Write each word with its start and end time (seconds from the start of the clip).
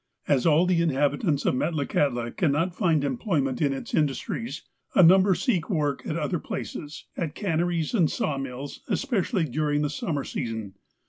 As 0.27 0.47
all 0.47 0.65
the 0.65 0.81
inhabitants 0.81 1.45
of 1.45 1.53
Metlakahtla 1.53 2.35
cannot 2.35 2.73
find 2.73 3.05
em 3.05 3.19
ployment 3.19 3.61
at 3.61 3.71
its 3.71 3.93
industries, 3.93 4.63
a 4.95 5.03
number 5.03 5.35
seek 5.35 5.69
work 5.69 6.03
at 6.07 6.17
other 6.17 6.39
places, 6.39 7.05
at 7.15 7.35
canneries 7.35 7.93
and 7.93 8.09
sawmills, 8.09 8.79
especially 8.87 9.43
during 9.43 9.83
the 9.83 9.91
summer 9.91 10.23
season. 10.23 10.73